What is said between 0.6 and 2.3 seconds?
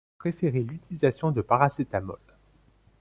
l'utilisation de paracétamol.